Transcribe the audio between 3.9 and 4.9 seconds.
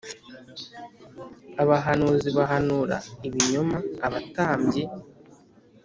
abatambyi